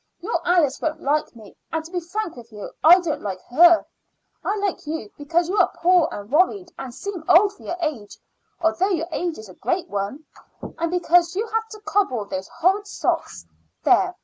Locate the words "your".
0.19-0.41, 7.61-7.77, 8.89-9.09